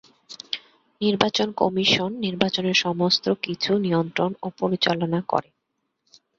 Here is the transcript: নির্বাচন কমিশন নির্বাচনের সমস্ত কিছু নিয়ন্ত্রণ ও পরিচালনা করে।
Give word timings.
নির্বাচন 1.01 1.47
কমিশন 1.61 2.09
নির্বাচনের 2.25 2.77
সমস্ত 2.77 3.25
কিছু 3.43 3.71
নিয়ন্ত্রণ 3.77 4.31
ও 4.41 4.57
পরিচালনা 4.59 5.19
করে। 5.27 5.49